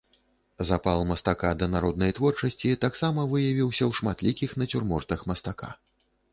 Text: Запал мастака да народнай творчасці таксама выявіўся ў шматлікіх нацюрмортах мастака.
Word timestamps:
Запал 0.69 1.03
мастака 1.09 1.51
да 1.59 1.67
народнай 1.73 2.15
творчасці 2.21 2.73
таксама 2.87 3.27
выявіўся 3.35 3.83
ў 3.91 4.01
шматлікіх 4.01 4.59
нацюрмортах 4.63 5.19
мастака. 5.33 5.75